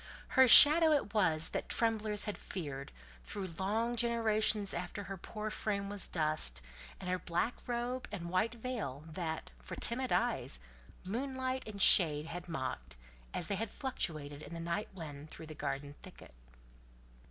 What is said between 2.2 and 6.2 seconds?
had feared, through long generations after her poor frame was